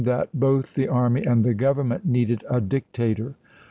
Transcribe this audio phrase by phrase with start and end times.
[0.03, 3.35] that both the army and the Government needed a dictator.